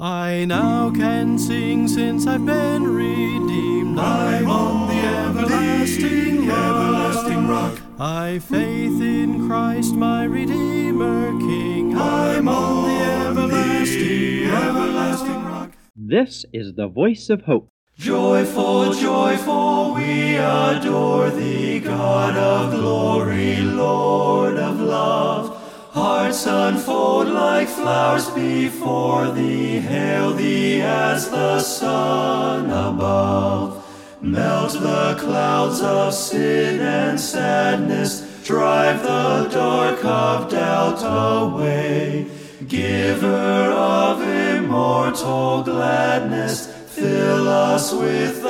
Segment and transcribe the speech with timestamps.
[0.00, 3.96] I now can sing since I've been redeemed.
[3.96, 6.58] I'm on the everlasting rock.
[6.58, 7.78] everlasting rock.
[8.00, 11.96] I faith in Christ my Redeemer King.
[11.96, 15.70] I'm on the everlasting, everlasting rock.
[15.94, 17.70] This is the voice of hope.
[17.96, 25.53] Joyful, joyful, we adore thee, God of glory, Lord of love.
[25.94, 33.80] Hearts unfold like flowers before thee, hail thee as the sun above.
[34.20, 42.26] Melt the clouds of sin and sadness, drive the dark of doubt away.
[42.66, 48.48] Giver of immortal gladness, fill us with the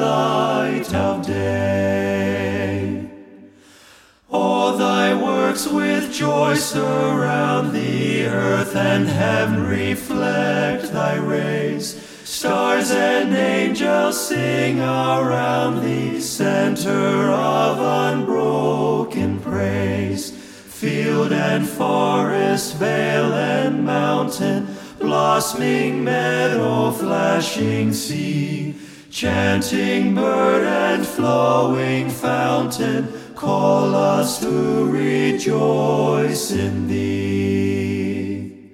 [0.00, 3.10] light of day.
[4.30, 5.12] All thy
[5.64, 11.94] with joy surround the earth and heaven reflect thy rays.
[12.24, 20.30] Stars and angels sing around thee, center of unbroken praise.
[20.30, 28.74] Field and forest, vale and mountain, blossoming meadow, flashing sea,
[29.10, 38.72] chanting bird and flowing fountain call us to rejoice in thee.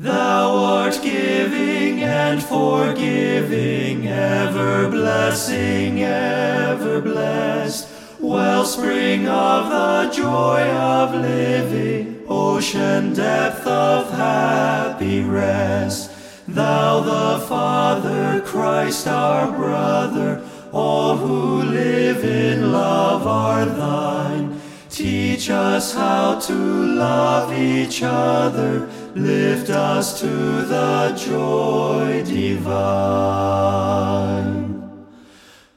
[0.00, 7.86] Thou art giving and forgiving, ever blessing, ever blessed,
[8.20, 16.10] wellspring of the joy of living, ocean depth of happy rest.
[16.48, 20.42] Thou the Father, Christ our brother,
[20.74, 24.60] all who live in love are thine.
[24.90, 28.88] Teach us how to love each other.
[29.14, 32.74] Lift us to the joy divine.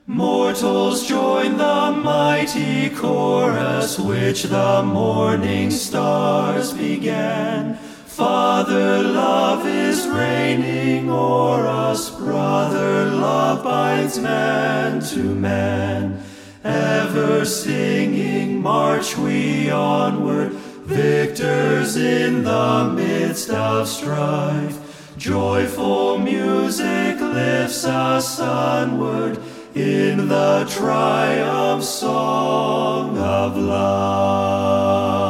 [0.07, 7.77] Mortals join the mighty chorus which the morning stars began.
[8.17, 16.20] Father love is reigning o'er us, brother love binds man to man.
[16.64, 20.52] Ever singing, march we onward,
[20.83, 25.14] victors in the midst of strife.
[25.20, 29.38] Joyful music lifts us onward
[29.76, 35.27] in the triumph song of life.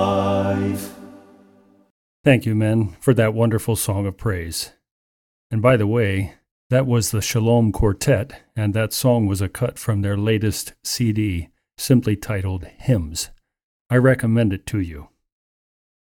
[2.27, 4.73] Thank you, men, for that wonderful song of praise.
[5.49, 6.33] And by the way,
[6.69, 11.47] that was the Shalom Quartet, and that song was a cut from their latest CD,
[11.77, 13.29] simply titled Hymns.
[13.89, 15.07] I recommend it to you.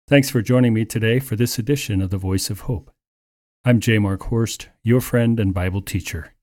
[0.08, 2.90] Thanks for joining me today for this edition of The Voice of Hope.
[3.64, 4.00] I'm J.
[4.00, 6.34] Mark Horst, your friend and Bible teacher.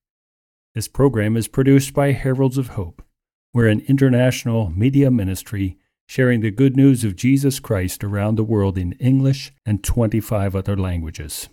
[0.77, 3.03] This program is produced by Heralds of Hope.
[3.53, 8.77] We're an international media ministry sharing the good news of Jesus Christ around the world
[8.77, 11.49] in English and 25 other languages.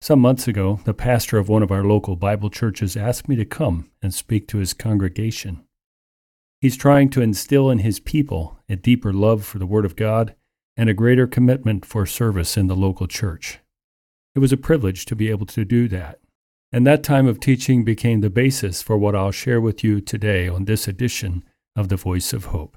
[0.00, 3.44] Some months ago, the pastor of one of our local Bible churches asked me to
[3.44, 5.64] come and speak to his congregation.
[6.60, 10.34] He's trying to instill in his people a deeper love for the Word of God
[10.76, 13.58] and a greater commitment for service in the local church.
[14.34, 16.20] It was a privilege to be able to do that.
[16.70, 20.48] And that time of teaching became the basis for what I'll share with you today
[20.48, 21.42] on this edition
[21.74, 22.76] of The Voice of Hope.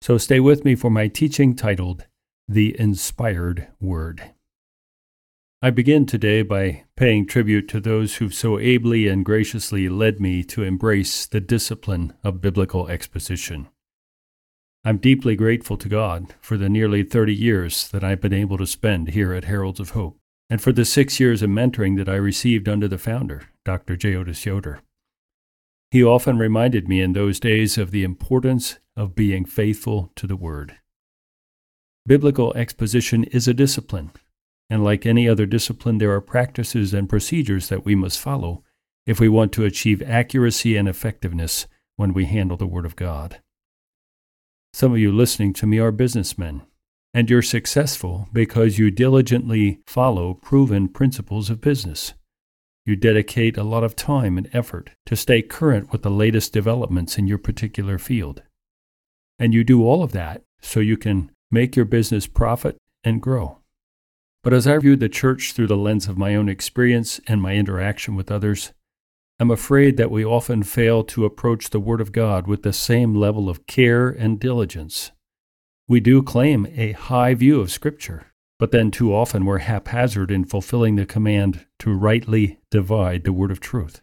[0.00, 2.06] So stay with me for my teaching titled
[2.46, 4.32] The Inspired Word.
[5.62, 10.44] I begin today by paying tribute to those who've so ably and graciously led me
[10.44, 13.68] to embrace the discipline of biblical exposition.
[14.84, 18.66] I'm deeply grateful to God for the nearly 30 years that I've been able to
[18.66, 20.18] spend here at Heralds of Hope,
[20.48, 23.96] and for the six years of mentoring that I received under the founder, Dr.
[23.96, 24.14] J.
[24.14, 24.80] Otis Yoder.
[25.96, 30.36] He often reminded me in those days of the importance of being faithful to the
[30.36, 30.76] Word.
[32.06, 34.10] Biblical exposition is a discipline
[34.68, 38.62] and like any other discipline, there are practices and procedures that we must follow
[39.06, 41.66] if we want to achieve accuracy and effectiveness
[41.96, 43.40] when we handle the Word of God.
[44.74, 46.60] Some of you listening to me are businessmen,
[47.14, 52.12] and you're successful because you diligently follow proven principles of business.
[52.86, 57.18] You dedicate a lot of time and effort to stay current with the latest developments
[57.18, 58.42] in your particular field.
[59.40, 63.58] And you do all of that so you can make your business profit and grow.
[64.44, 67.56] But as I view the church through the lens of my own experience and my
[67.56, 68.72] interaction with others,
[69.40, 73.16] I'm afraid that we often fail to approach the Word of God with the same
[73.16, 75.10] level of care and diligence.
[75.88, 80.44] We do claim a high view of Scripture, but then too often we're haphazard in
[80.44, 84.00] fulfilling the command to rightly divide the word of truth.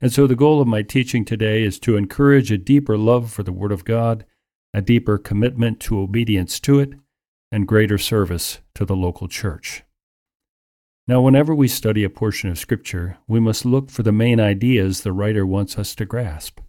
[0.00, 3.42] And so the goal of my teaching today is to encourage a deeper love for
[3.42, 4.26] the Word of God,
[4.74, 6.92] a deeper commitment to obedience to it,
[7.50, 9.84] and greater service to the local church.
[11.08, 15.00] Now, whenever we study a portion of Scripture, we must look for the main ideas
[15.00, 16.60] the writer wants us to grasp.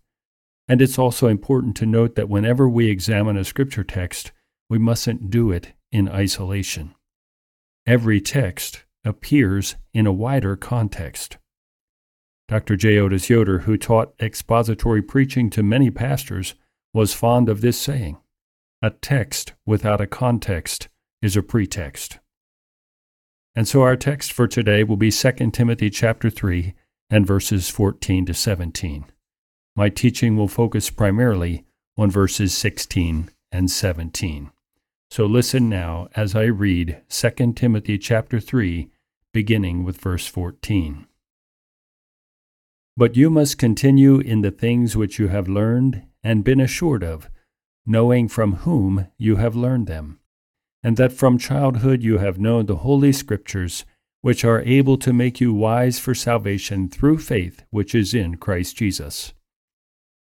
[0.69, 4.31] And it's also important to note that whenever we examine a Scripture text,
[4.69, 6.95] we mustn't do it in isolation.
[7.86, 11.38] Every text appears in a wider context.
[12.48, 12.75] Dr.
[12.75, 12.98] J.
[12.98, 16.56] Otis Yoder, who taught expository preaching to many pastors,
[16.94, 18.18] was fond of this saying
[18.81, 20.88] A text without a context
[21.22, 22.19] is a pretext.
[23.56, 26.74] And so our text for today will be 2 Timothy chapter 3
[27.10, 29.06] and verses 14 to 17.
[29.75, 31.66] My teaching will focus primarily
[31.98, 34.51] on verses 16 and 17.
[35.09, 38.89] So listen now as I read 2 Timothy chapter 3
[39.33, 41.07] beginning with verse 14.
[42.95, 47.30] But you must continue in the things which you have learned and been assured of,
[47.86, 50.19] knowing from whom you have learned them
[50.83, 53.86] and that from childhood you have known the Holy Scriptures,
[54.21, 58.77] which are able to make you wise for salvation through faith which is in Christ
[58.77, 59.33] Jesus.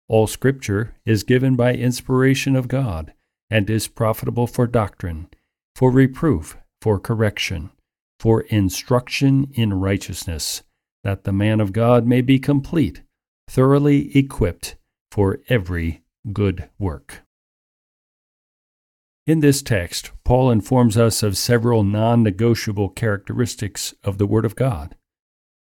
[0.08, 3.14] All Scripture is given by inspiration of God,
[3.52, 5.28] and is profitable for doctrine,
[5.76, 7.70] for reproof, for correction,
[8.18, 10.62] for instruction in righteousness,
[11.04, 13.02] that the man of God may be complete,
[13.46, 14.76] thoroughly equipped
[15.10, 16.02] for every
[16.32, 17.24] good work.
[19.26, 24.56] In this text, Paul informs us of several non negotiable characteristics of the Word of
[24.56, 24.96] God.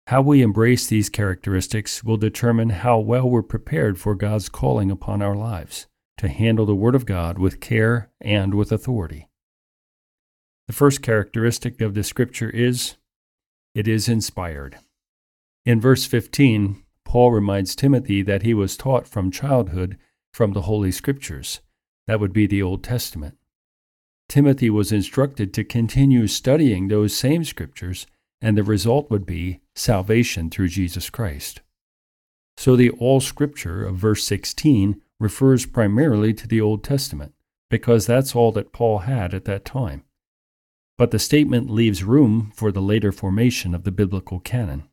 [0.07, 5.21] How we embrace these characteristics will determine how well we're prepared for God's calling upon
[5.21, 5.87] our lives
[6.21, 9.27] to handle the Word of God with care and with authority.
[10.67, 12.97] The first characteristic of the Scripture is
[13.73, 14.77] it is inspired.
[15.65, 19.97] In verse 15, Paul reminds Timothy that he was taught from childhood
[20.31, 21.59] from the Holy Scriptures.
[22.05, 23.39] That would be the Old Testament.
[24.29, 28.05] Timothy was instructed to continue studying those same scriptures,
[28.39, 31.61] and the result would be salvation through Jesus Christ.
[32.57, 37.33] So the all scripture of verse 16 refers primarily to the Old Testament,
[37.69, 40.03] because that's all that Paul had at that time.
[40.97, 44.89] But the statement leaves room for the later formation of the biblical canon.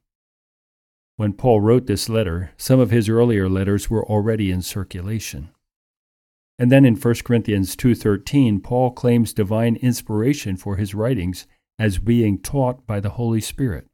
[1.16, 5.48] When Paul wrote this letter, some of his earlier letters were already in circulation.
[6.58, 11.46] And then in 1 Corinthians 2:13, Paul claims divine inspiration for his writings
[11.78, 13.88] as being taught by the Holy Spirit.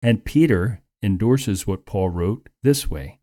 [0.00, 3.18] And Peter endorses what Paul wrote this way: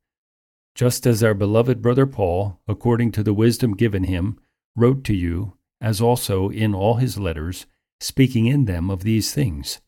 [0.76, 4.40] Just as our beloved brother Paul, according to the wisdom given him,
[4.76, 7.66] wrote to you, as also in all his letters,
[8.00, 9.82] speaking in them of these things,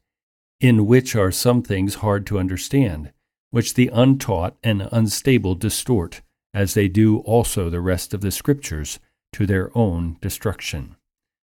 [0.59, 3.11] in which are some things hard to understand,
[3.49, 6.21] which the untaught and unstable distort
[6.55, 8.97] as they do also the rest of the Scriptures,
[9.33, 10.95] to their own destruction.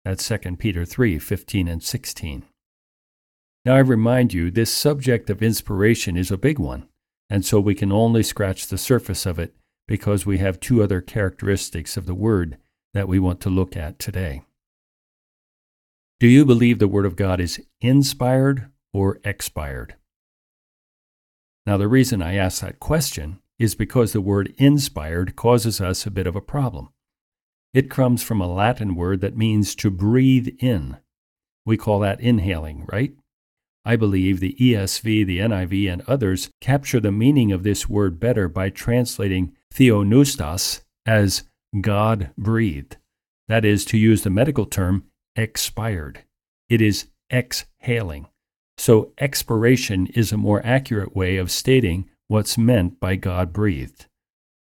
[0.03, 2.43] That's 2 Peter 3 15 and 16.
[3.63, 6.89] Now, I remind you, this subject of inspiration is a big one,
[7.29, 9.55] and so we can only scratch the surface of it
[9.87, 12.57] because we have two other characteristics of the Word
[12.93, 14.43] that we want to look at today.
[16.19, 19.95] Do you believe the Word of God is inspired or expired?
[21.65, 26.11] Now, the reason I ask that question is because the word inspired causes us a
[26.11, 26.89] bit of a problem.
[27.73, 30.97] It comes from a Latin word that means to breathe in.
[31.65, 33.13] We call that inhaling, right?
[33.85, 38.49] I believe the ESV, the NIV, and others capture the meaning of this word better
[38.49, 41.43] by translating theopneustos as
[41.79, 42.97] God breathed.
[43.47, 46.23] That is, to use the medical term, expired.
[46.67, 48.27] It is exhaling.
[48.77, 54.07] So, expiration is a more accurate way of stating what's meant by God breathed.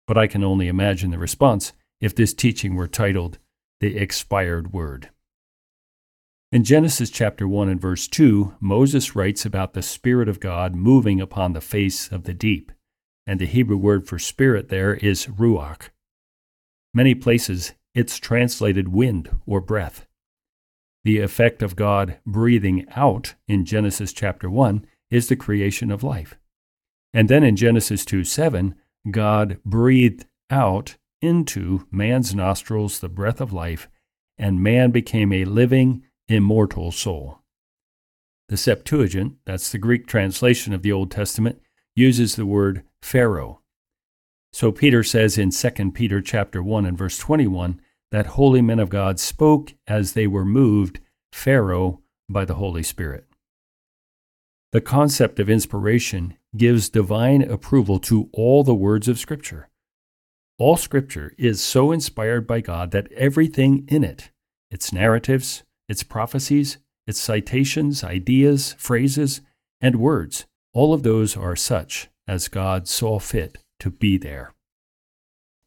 [0.06, 3.38] But I can only imagine the response if this teaching were titled
[3.80, 5.10] The Expired Word.
[6.54, 11.20] In Genesis chapter 1 and verse 2, Moses writes about the Spirit of God moving
[11.20, 12.70] upon the face of the deep,
[13.26, 15.88] and the Hebrew word for spirit there is ruach.
[16.94, 20.06] Many places it's translated wind or breath.
[21.02, 26.38] The effect of God breathing out in Genesis chapter 1 is the creation of life.
[27.12, 28.76] And then in Genesis 2 7,
[29.10, 33.88] God breathed out into man's nostrils the breath of life,
[34.38, 37.40] and man became a living, immortal soul.
[38.48, 41.60] The Septuagint, that's the Greek translation of the Old Testament,
[41.96, 43.60] uses the word phero.
[44.52, 48.88] So Peter says in 2 Peter chapter 1 and verse 21 that holy men of
[48.88, 51.00] God spoke as they were moved
[51.32, 53.26] phero by the Holy Spirit.
[54.72, 59.68] The concept of inspiration gives divine approval to all the words of Scripture.
[60.58, 64.30] All Scripture is so inspired by God that everything in it,
[64.70, 69.40] its narratives, its prophecies, its citations, ideas, phrases,
[69.80, 74.54] and words, all of those are such as God saw fit to be there.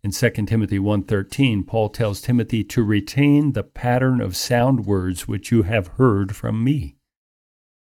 [0.03, 5.51] In 2 Timothy 1:13, Paul tells Timothy to retain the pattern of sound words which
[5.51, 6.95] you have heard from me.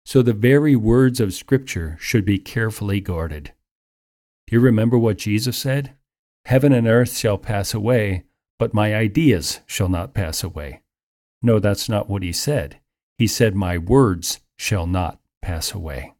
[0.07, 3.53] So the very words of Scripture should be carefully guarded.
[4.47, 5.97] Do you remember what Jesus said?
[6.45, 8.25] Heaven and earth shall pass away,
[8.59, 10.83] but my ideas shall not pass away.
[11.45, 12.81] No, that's not what he said.
[13.19, 16.15] He said, My words shall not pass away.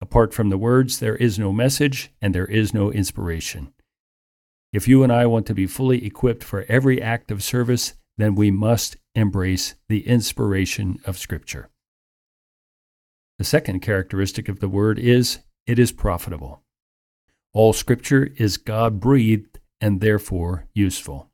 [0.00, 3.72] Apart from the words, there is no message and there is no inspiration.
[4.72, 8.36] If you and I want to be fully equipped for every act of service, then
[8.36, 11.68] we must embrace the inspiration of Scripture.
[13.38, 16.62] The second characteristic of the Word is it is profitable.
[17.52, 21.28] All Scripture is God breathed and therefore useful.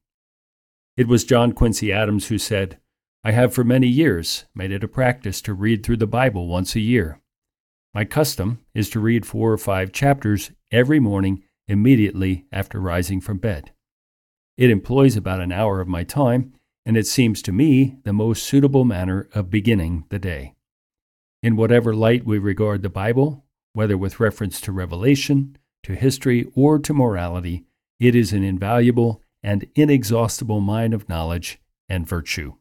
[0.96, 2.78] It was John Quincy Adams who said,
[3.22, 6.74] I have for many years made it a practice to read through the Bible once
[6.74, 7.20] a year.
[7.92, 13.36] My custom is to read four or five chapters every morning immediately after rising from
[13.36, 13.72] bed.
[14.56, 16.54] It employs about an hour of my time,
[16.86, 20.54] and it seems to me the most suitable manner of beginning the day.
[21.42, 26.78] In whatever light we regard the Bible, whether with reference to revelation, to history, or
[26.78, 27.66] to morality,
[27.98, 32.54] it is an invaluable and inexhaustible mine of knowledge and virtue.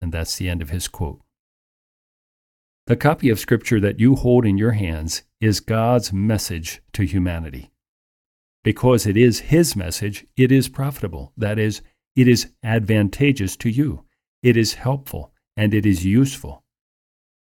[0.00, 1.20] And that's the end of his quote.
[2.86, 7.70] The copy of Scripture that you hold in your hands is God's message to humanity.
[8.64, 11.32] Because it is His message, it is profitable.
[11.36, 11.82] That is,
[12.16, 14.04] it is advantageous to you,
[14.42, 16.64] it is helpful, and it is useful.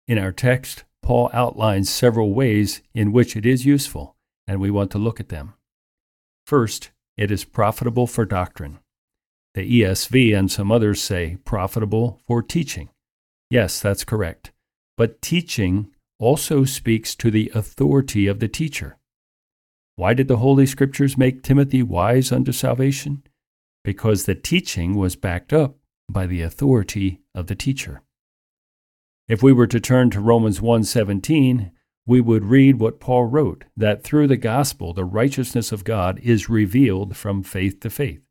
[0.06, 4.16] In our text, Paul outlines several ways in which it is useful,
[4.46, 5.54] and we want to look at them.
[6.46, 8.78] First, it is profitable for doctrine.
[9.54, 12.88] The ESV and some others say profitable for teaching.
[13.50, 14.50] Yes, that's correct.
[14.96, 18.96] But teaching also speaks to the authority of the teacher.
[19.96, 23.24] Why did the Holy Scriptures make Timothy wise unto salvation?
[23.84, 25.76] Because the teaching was backed up
[26.08, 28.02] by the authority of the teacher.
[29.28, 31.72] If we were to turn to Romans 1:17,
[32.06, 36.48] we would read what Paul wrote that through the gospel the righteousness of God is
[36.48, 38.22] revealed from faith to faith.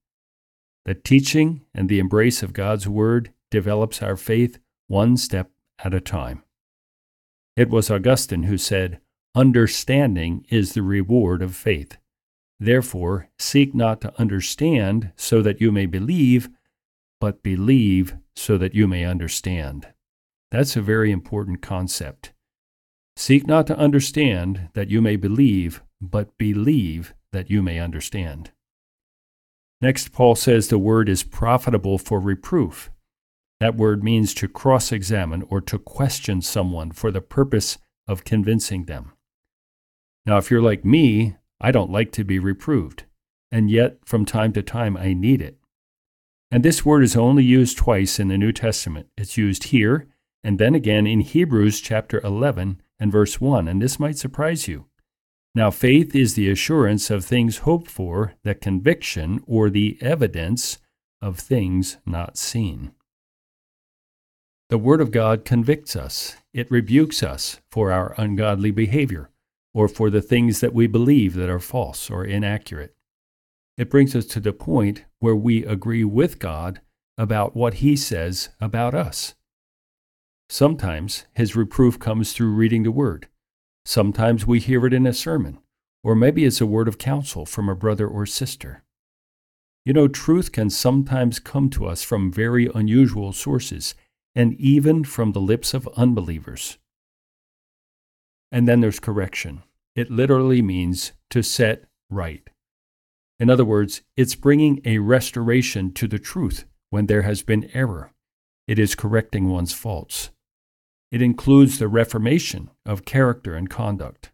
[0.85, 6.01] The teaching and the embrace of God's word develops our faith one step at a
[6.01, 6.43] time.
[7.55, 8.99] It was Augustine who said,
[9.35, 11.97] Understanding is the reward of faith.
[12.59, 16.49] Therefore, seek not to understand so that you may believe,
[17.19, 19.87] but believe so that you may understand.
[20.49, 22.33] That's a very important concept.
[23.15, 28.51] Seek not to understand that you may believe, but believe that you may understand.
[29.81, 32.91] Next, Paul says the word is profitable for reproof.
[33.59, 38.85] That word means to cross examine or to question someone for the purpose of convincing
[38.85, 39.13] them.
[40.25, 43.05] Now, if you're like me, I don't like to be reproved,
[43.51, 45.57] and yet from time to time I need it.
[46.51, 49.07] And this word is only used twice in the New Testament.
[49.17, 50.07] It's used here
[50.43, 54.85] and then again in Hebrews chapter 11 and verse 1, and this might surprise you.
[55.53, 60.77] Now, faith is the assurance of things hoped for, the conviction or the evidence
[61.21, 62.93] of things not seen.
[64.69, 69.29] The Word of God convicts us, it rebukes us for our ungodly behavior,
[69.73, 72.95] or for the things that we believe that are false or inaccurate.
[73.77, 76.79] It brings us to the point where we agree with God
[77.17, 79.35] about what He says about us.
[80.51, 83.29] Sometimes his reproof comes through reading the word.
[83.85, 85.59] Sometimes we hear it in a sermon,
[86.03, 88.83] or maybe it's a word of counsel from a brother or sister.
[89.85, 93.95] You know, truth can sometimes come to us from very unusual sources,
[94.35, 96.77] and even from the lips of unbelievers.
[98.51, 99.63] And then there's correction.
[99.95, 102.47] It literally means to set right.
[103.39, 108.13] In other words, it's bringing a restoration to the truth when there has been error.
[108.67, 110.29] It is correcting one's faults.
[111.11, 114.31] It includes the reformation of character and conduct.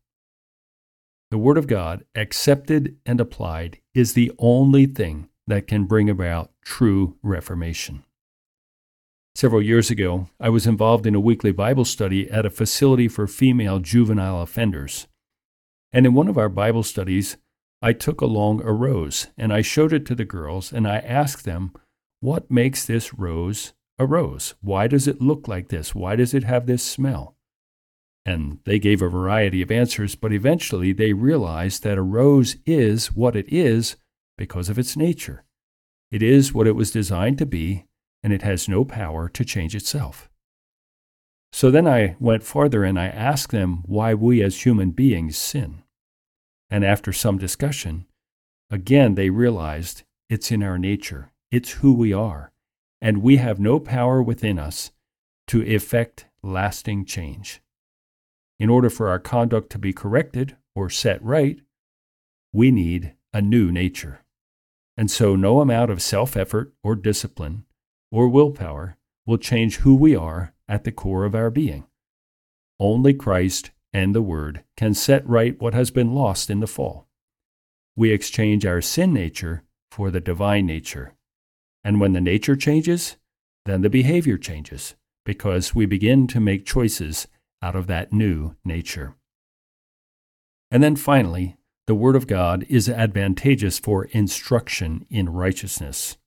[1.31, 6.51] The Word of God, accepted and applied, is the only thing that can bring about
[6.63, 8.03] true reformation.
[9.35, 13.27] Several years ago, I was involved in a weekly Bible study at a facility for
[13.27, 15.07] female juvenile offenders.
[15.91, 17.37] And in one of our Bible studies,
[17.81, 21.43] I took along a rose and I showed it to the girls and I asked
[21.45, 21.71] them,
[22.19, 24.55] What makes this rose a rose?
[24.61, 25.95] Why does it look like this?
[25.95, 27.35] Why does it have this smell?
[28.25, 33.13] And they gave a variety of answers, but eventually they realized that a rose is
[33.13, 33.95] what it is
[34.37, 35.43] because of its nature.
[36.11, 37.85] It is what it was designed to be,
[38.23, 40.29] and it has no power to change itself.
[41.51, 45.83] So then I went farther and I asked them why we as human beings sin.
[46.69, 48.05] And after some discussion,
[48.69, 52.51] again they realized it's in our nature, it's who we are,
[53.01, 54.91] and we have no power within us
[55.47, 57.61] to effect lasting change.
[58.59, 61.59] In order for our conduct to be corrected or set right,
[62.51, 64.21] we need a new nature.
[64.95, 67.65] And so no amount of self effort or discipline
[68.11, 71.85] or willpower will change who we are at the core of our being.
[72.79, 77.07] Only Christ and the Word can set right what has been lost in the fall.
[77.95, 81.13] We exchange our sin nature for the divine nature.
[81.87, 83.15] And when the nature changes,
[83.65, 87.29] then the behavior changes, because we begin to make choices
[87.61, 89.15] out of that new nature.
[90.69, 96.17] And then finally, the Word of God is advantageous for instruction in righteousness.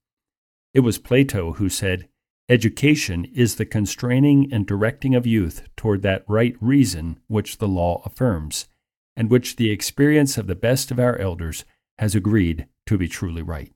[0.73, 2.09] It was Plato who said,
[2.49, 8.01] Education is the constraining and directing of youth toward that right reason which the law
[8.07, 8.67] affirms,
[9.15, 11.67] and which the experience of the best of our elders
[11.99, 13.75] has agreed to be truly right.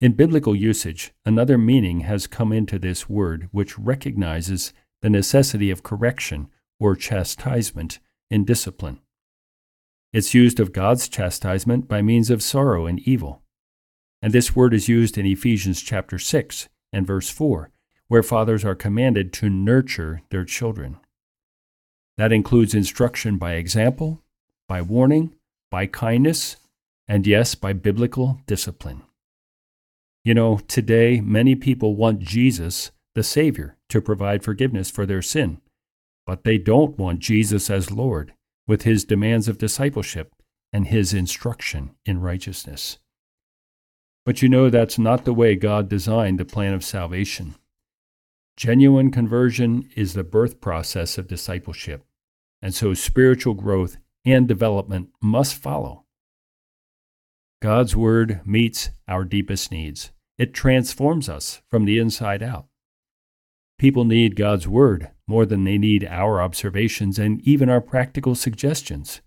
[0.00, 5.82] In biblical usage, another meaning has come into this word which recognizes the necessity of
[5.82, 7.98] correction or chastisement
[8.30, 9.00] in discipline.
[10.12, 13.42] It's used of God's chastisement by means of sorrow and evil.
[14.22, 17.70] And this word is used in Ephesians chapter 6 and verse 4,
[18.06, 20.98] where fathers are commanded to nurture their children.
[22.16, 24.22] That includes instruction by example,
[24.68, 25.34] by warning,
[25.72, 26.56] by kindness,
[27.08, 29.02] and yes, by biblical discipline.
[30.28, 35.58] You know, today many people want Jesus, the Savior, to provide forgiveness for their sin,
[36.26, 38.34] but they don't want Jesus as Lord
[38.66, 40.34] with his demands of discipleship
[40.70, 42.98] and his instruction in righteousness.
[44.26, 47.54] But you know that's not the way God designed the plan of salvation.
[48.54, 52.04] Genuine conversion is the birth process of discipleship,
[52.60, 56.04] and so spiritual growth and development must follow.
[57.62, 60.12] God's Word meets our deepest needs.
[60.38, 62.66] It transforms us from the inside out.
[63.78, 69.20] People need God's Word more than they need our observations and even our practical suggestions.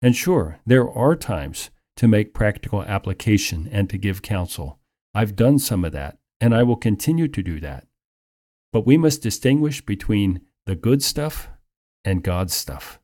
[0.00, 4.78] And sure, there are times to make practical application and to give counsel.
[5.14, 7.86] I've done some of that, and I will continue to do that.
[8.72, 11.48] But we must distinguish between the good stuff
[12.04, 13.00] and God's stuff.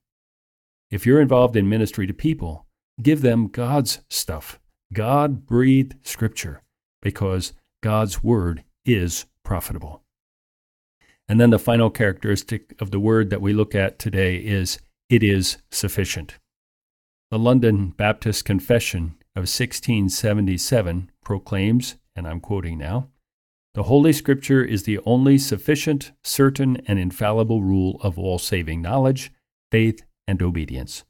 [0.91, 2.67] If you're involved in ministry to people,
[3.03, 4.61] give them God's stuff,
[4.93, 6.63] God breathed scripture,
[7.05, 10.03] because God's word is profitable.
[11.29, 15.23] And then the final characteristic of the word that we look at today is it
[15.23, 16.39] is sufficient.
[17.31, 23.09] The London Baptist Confession of 1677 proclaims, and I'm quoting now,
[23.75, 29.33] the Holy Scripture is the only sufficient, certain, and infallible rule of all saving knowledge,
[29.73, 31.05] faith, and obedience.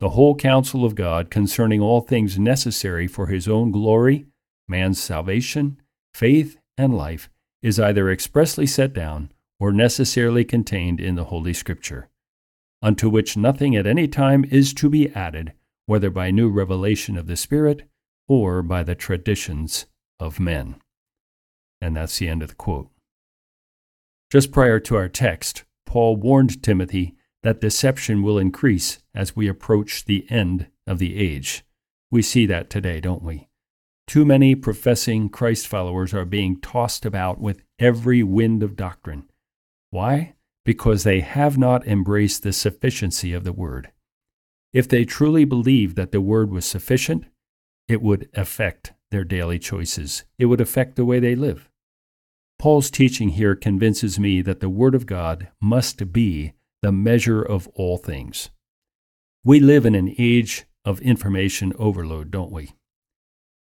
[0.00, 4.26] The whole counsel of God concerning all things necessary for his own glory,
[4.68, 5.80] man's salvation,
[6.14, 7.28] faith, and life
[7.62, 12.08] is either expressly set down or necessarily contained in the Holy Scripture,
[12.82, 15.52] unto which nothing at any time is to be added
[15.86, 17.88] whether by new revelation of the Spirit
[18.28, 19.86] or by the traditions
[20.18, 20.76] of men.
[21.80, 22.88] And that's the end of the quote.
[24.30, 30.04] Just prior to our text, Paul warned Timothy that deception will increase as we approach
[30.04, 31.64] the end of the age.
[32.10, 33.45] We see that today, don't we?
[34.06, 39.28] Too many professing Christ followers are being tossed about with every wind of doctrine.
[39.90, 40.34] Why?
[40.64, 43.90] Because they have not embraced the sufficiency of the Word.
[44.72, 47.24] If they truly believed that the word was sufficient,
[47.88, 50.24] it would affect their daily choices.
[50.38, 51.70] It would affect the way they live.
[52.58, 57.68] Paul's teaching here convinces me that the Word of God must be the measure of
[57.68, 58.50] all things.
[59.44, 62.72] We live in an age of information overload, don't we?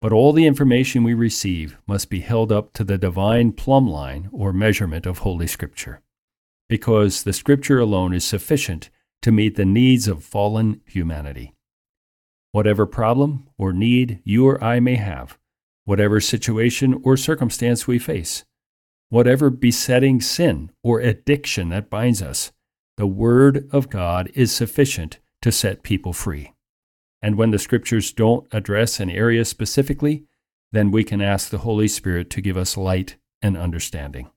[0.00, 4.28] But all the information we receive must be held up to the divine plumb line
[4.32, 6.02] or measurement of Holy Scripture,
[6.68, 8.90] because the Scripture alone is sufficient
[9.22, 11.52] to meet the needs of fallen humanity.
[12.52, 15.36] Whatever problem or need you or I may have,
[15.84, 18.44] whatever situation or circumstance we face,
[19.08, 22.52] whatever besetting sin or addiction that binds us,
[22.96, 26.52] the Word of God is sufficient to set people free.
[27.20, 30.24] And when the Scriptures don't address an area specifically,
[30.72, 34.30] then we can ask the Holy Spirit to give us light and understanding.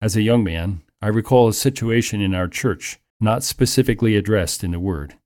[0.00, 4.70] As a young man, I recall a situation in our church not specifically addressed in
[4.70, 5.16] the Word.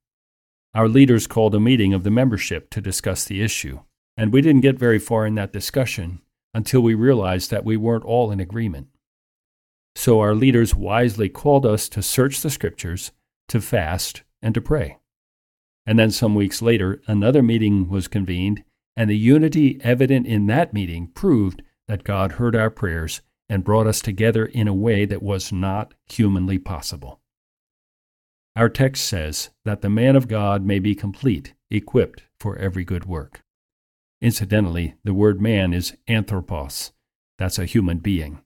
[0.73, 3.79] Our leaders called a meeting of the membership to discuss the issue,
[4.17, 6.21] and we didn't get very far in that discussion
[6.53, 8.87] until we realized that we weren't all in agreement.
[9.95, 13.11] So our leaders wisely called us to search the scriptures,
[13.47, 14.97] to fast, and to pray.
[15.85, 18.63] And then some weeks later, another meeting was convened,
[18.97, 23.87] and the unity evident in that meeting proved that God heard our prayers and brought
[23.87, 27.19] us together in a way that was not humanly possible.
[28.55, 33.05] Our text says that the man of God may be complete, equipped for every good
[33.05, 33.43] work.
[34.21, 36.93] Incidentally, the word man is anthropos.
[37.37, 38.39] That's a human being.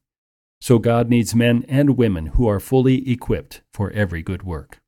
[0.59, 4.81] So God needs men and women who are fully equipped for every good work.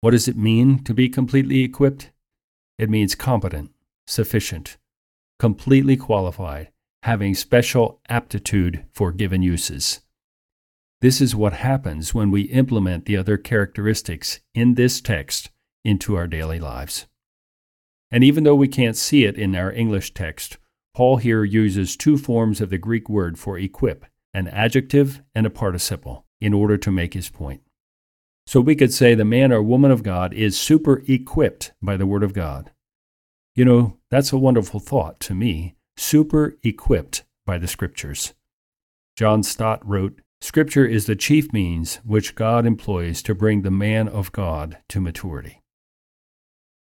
[0.00, 2.12] What does it mean to be completely equipped?
[2.78, 3.72] It means competent,
[4.06, 4.76] sufficient,
[5.38, 6.70] completely qualified,
[7.02, 10.00] having special aptitude for given uses.
[11.00, 15.50] This is what happens when we implement the other characteristics in this text
[15.84, 17.06] into our daily lives.
[18.10, 20.58] And even though we can't see it in our English text,
[20.94, 25.50] Paul here uses two forms of the Greek word for equip, an adjective and a
[25.50, 27.62] participle, in order to make his point.
[28.48, 32.06] So we could say the man or woman of God is super equipped by the
[32.06, 32.70] Word of God.
[33.54, 38.32] You know, that's a wonderful thought to me, super equipped by the Scriptures.
[39.18, 44.08] John Stott wrote, Scripture is the chief means which God employs to bring the man
[44.08, 45.60] of God to maturity.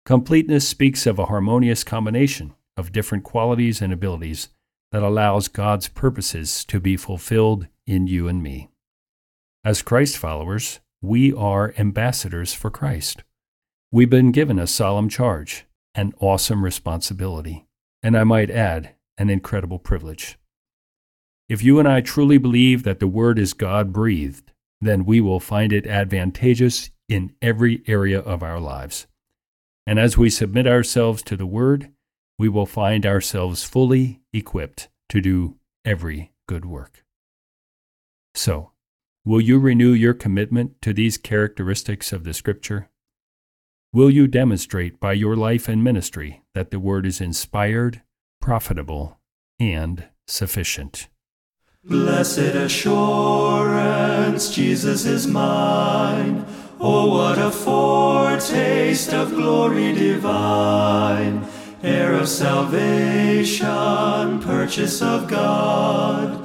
[0.05, 4.49] Completeness speaks of a harmonious combination of different qualities and abilities
[4.91, 8.69] that allows God's purposes to be fulfilled in you and me.
[9.63, 13.23] As Christ followers, we are ambassadors for Christ.
[13.91, 17.67] We've been given a solemn charge, an awesome responsibility,
[18.01, 20.37] and I might add, an incredible privilege.
[21.47, 25.39] If you and I truly believe that the Word is God breathed, then we will
[25.39, 29.07] find it advantageous in every area of our lives.
[29.87, 31.91] And as we submit ourselves to the Word,
[32.39, 37.05] we will find ourselves fully equipped to do every good work.
[38.33, 38.71] So,
[39.25, 42.89] will you renew your commitment to these characteristics of the Scripture?
[43.91, 48.03] Will you demonstrate by your life and ministry that the Word is inspired,
[48.39, 49.19] profitable,
[49.59, 51.07] and sufficient?
[51.83, 56.45] Blessed assurance, Jesus is mine.
[56.79, 61.47] Oh, what a foretaste of glory divine,
[61.81, 63.65] heir of salvation,
[64.41, 66.44] purchase of God,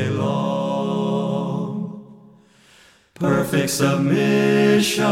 [3.51, 5.05] Perfect submission,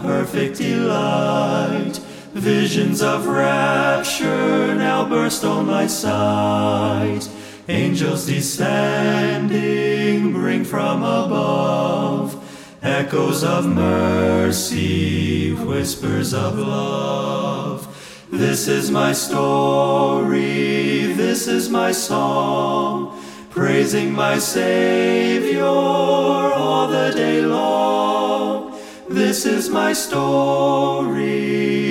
[0.00, 2.00] perfect delight,
[2.34, 7.28] visions of rapture now burst on my sight.
[7.68, 12.34] Angels descending bring from above
[12.82, 17.86] echoes of mercy, whispers of love.
[18.32, 23.16] This is my story, this is my song,
[23.50, 28.78] praising my Savior all the day long.
[29.08, 31.26] This is my story,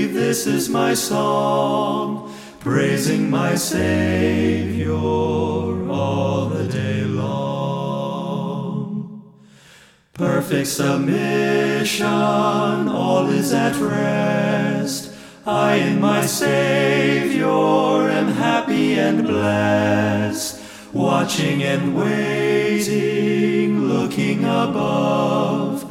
[0.05, 8.41] this is my song praising my Savior all the day long.
[10.13, 15.13] Perfect submission, all is at rest.
[15.45, 20.58] I in my Savior am happy and blessed,
[20.93, 25.89] watching and waiting, looking above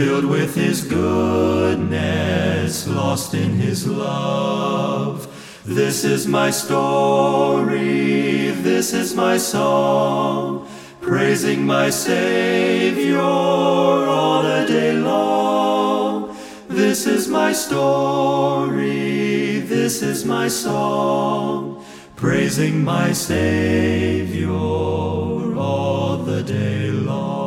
[0.00, 5.28] filled with his goodness, lost in his love.
[5.66, 10.66] This is my story, this is my song,
[11.02, 16.34] praising my Savior all the day long.
[16.68, 21.84] This is my story, this is my song,
[22.20, 27.40] praising my Savior all the day long.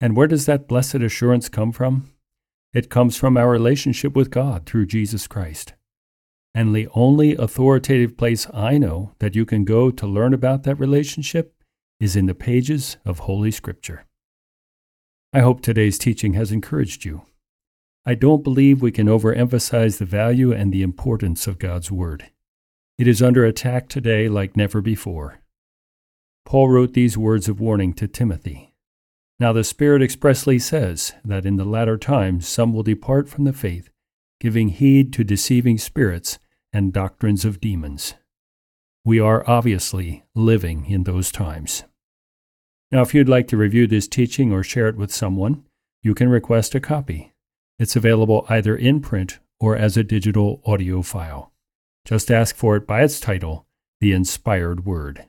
[0.00, 2.10] And where does that blessed assurance come from?
[2.72, 5.74] It comes from our relationship with God through Jesus Christ.
[6.54, 10.76] And the only authoritative place I know that you can go to learn about that
[10.76, 11.52] relationship
[12.00, 14.06] is in the pages of Holy Scripture.
[15.34, 17.27] I hope today's teaching has encouraged you.
[18.08, 22.30] I don't believe we can overemphasize the value and the importance of God's Word.
[22.96, 25.40] It is under attack today like never before.
[26.46, 28.72] Paul wrote these words of warning to Timothy.
[29.38, 33.52] Now the Spirit expressly says that in the latter times some will depart from the
[33.52, 33.90] faith,
[34.40, 36.38] giving heed to deceiving spirits
[36.72, 38.14] and doctrines of demons.
[39.04, 41.84] We are obviously living in those times.
[42.90, 45.66] Now, if you'd like to review this teaching or share it with someone,
[46.02, 47.34] you can request a copy.
[47.78, 51.52] It's available either in print or as a digital audio file.
[52.04, 53.66] Just ask for it by its title,
[54.00, 55.26] The Inspired Word.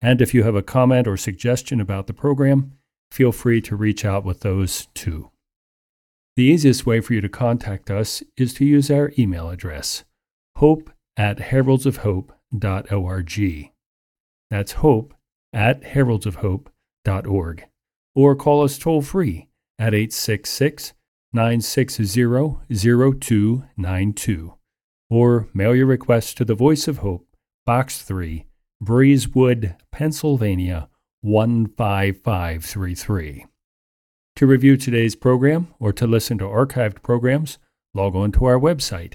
[0.00, 2.72] And if you have a comment or suggestion about the program,
[3.10, 5.30] feel free to reach out with those too.
[6.36, 10.04] The easiest way for you to contact us is to use our email address,
[10.56, 13.70] hope at heraldsofhope.org.
[14.50, 15.14] That's hope
[15.52, 17.64] at heraldsofhope.org.
[18.14, 20.92] Or call us toll free at 866
[21.32, 24.54] 960 0292.
[25.08, 27.26] Or mail your request to the Voice of Hope,
[27.64, 28.44] Box 3,
[28.82, 30.90] Breezewood, Pennsylvania
[31.22, 33.46] 15533.
[34.36, 37.58] To review today's program or to listen to archived programs,
[37.94, 39.14] log on to our website,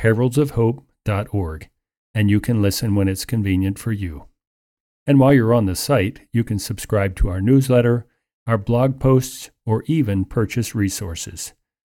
[0.00, 1.68] heraldsofhope.org,
[2.14, 4.26] and you can listen when it's convenient for you.
[5.06, 8.06] And while you're on the site, you can subscribe to our newsletter,
[8.46, 11.52] our blog posts, or even purchase resources.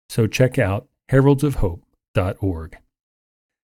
[0.09, 2.77] So check out heraldsofhope.org.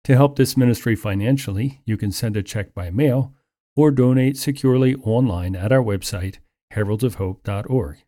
[0.05, 3.35] To help this ministry financially, you can send a check by mail
[3.77, 6.39] or donate securely online at our website,
[6.73, 7.99] heraldsofhope.org.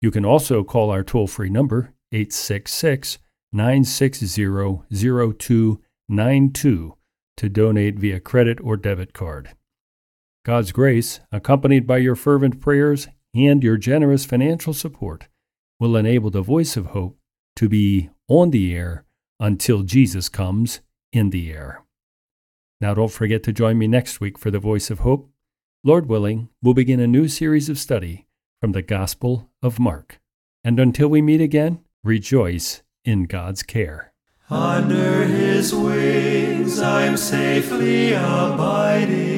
[0.00, 3.18] You can also call our toll free number, 866
[3.52, 4.26] 960
[4.92, 6.94] 0292,
[7.36, 9.50] to donate via credit or debit card.
[10.44, 15.28] God's grace, accompanied by your fervent prayers and your generous financial support,
[15.80, 17.18] will enable the voice of hope
[17.56, 19.04] to be on the air
[19.40, 20.80] until Jesus comes
[21.12, 21.84] in the air.
[22.80, 25.30] Now, don't forget to join me next week for the Voice of Hope.
[25.82, 28.26] Lord willing, we'll begin a new series of study
[28.60, 30.20] from the Gospel of Mark.
[30.62, 34.12] And until we meet again, rejoice in God's care.
[34.50, 39.33] Under his wings I'm safely abiding,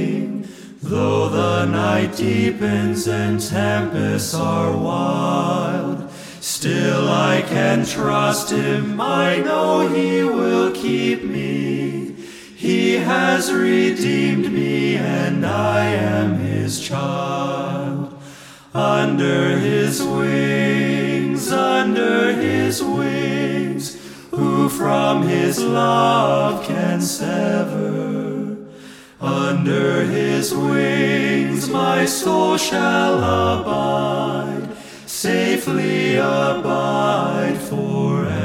[0.89, 6.09] though the night deepens and tempests are wild.
[6.41, 12.13] Still I can trust him, I know he will keep me.
[12.55, 18.17] He has redeemed me, and I am his child.
[18.73, 23.97] Under his wings, under his wings,
[24.31, 28.16] who from his love can sever?
[29.21, 34.69] Under his wings my soul shall abide,
[35.07, 38.37] safely abide forever.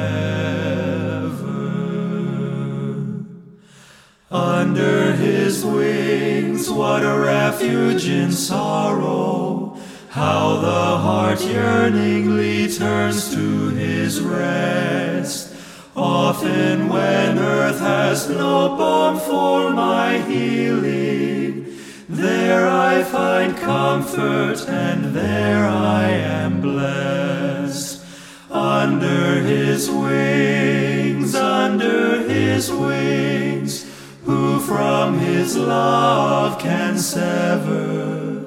[4.31, 9.77] Under his wings, what a refuge in sorrow!
[10.09, 15.50] How the heart yearningly turns to his rest.
[15.95, 21.75] Often when earth has no balm for my healing,
[22.07, 28.05] there I find comfort and there I am blessed.
[28.49, 33.85] Under his wings, under his wings,
[34.23, 38.45] who from his love can sever?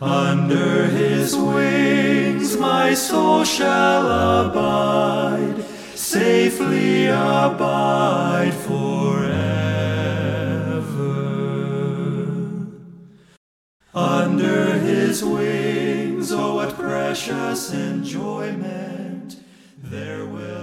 [0.00, 4.06] Under his wings my soul shall
[4.46, 5.64] abide,
[6.18, 9.36] safely abide forever.
[13.92, 19.36] Under his wings, oh, what precious enjoyment!
[19.76, 20.55] There will